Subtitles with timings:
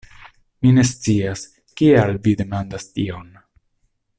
[0.61, 1.43] Mi ne scias,
[1.81, 3.29] kial vi demandas tion?